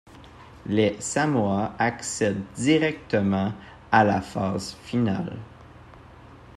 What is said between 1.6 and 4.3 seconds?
accèdent directement à la